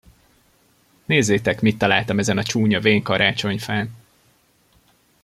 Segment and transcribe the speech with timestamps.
[1.05, 3.95] Nézzétek, mit találtam ezen a csúnya, vén karácsonyfán!